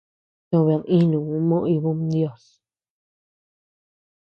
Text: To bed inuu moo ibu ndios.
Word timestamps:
To 0.49 0.57
bed 0.67 0.81
inuu 0.97 1.35
moo 1.47 1.65
ibu 1.75 1.89
ndios. 2.03 2.43